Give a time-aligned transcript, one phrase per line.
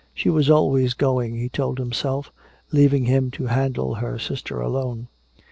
[0.15, 2.31] She was always going, he told himself,
[2.71, 5.09] leaving him to handle her sister alone.